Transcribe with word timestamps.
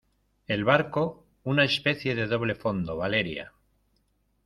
el 0.47 0.63
barco, 0.65 1.27
una 1.43 1.63
especie 1.63 2.15
de 2.15 2.25
doble 2.25 2.55
fondo. 2.55 2.97
Valeria. 2.97 3.53